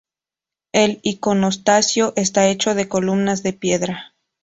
El 0.71 0.99
iconostasio 1.03 2.13
está 2.15 2.47
hecho 2.47 2.73
de 2.73 2.87
columnas 2.89 3.43
de 3.43 3.53
piedra. 3.53 4.15